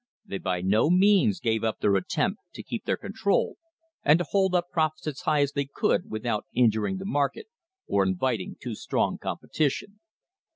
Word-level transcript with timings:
they 0.25 0.39
by 0.39 0.61
no 0.61 0.89
means 0.89 1.39
gave 1.39 1.63
up 1.63 1.79
their 1.79 1.95
attempt 1.95 2.39
to 2.55 2.63
keep 2.63 2.85
their 2.85 2.97
con 2.97 3.13
trol, 3.13 3.53
and 4.01 4.17
to 4.17 4.25
hold 4.31 4.55
up 4.55 4.71
profits 4.71 5.05
as 5.05 5.19
high 5.19 5.41
as 5.41 5.51
they 5.51 5.65
could 5.71 6.09
without 6.09 6.47
injuring 6.55 6.97
the 6.97 7.05
market 7.05 7.45
or 7.85 8.01
inviting 8.03 8.55
too 8.59 8.73
strong 8.73 9.19
competition. 9.19 9.99